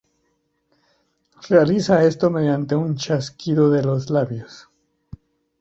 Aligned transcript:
Realiza 1.47 2.03
esto 2.03 2.31
mediante 2.31 2.73
el 2.73 2.95
chasquido 2.95 3.69
de 3.69 3.83
los 3.83 4.09
labios. 4.09 4.67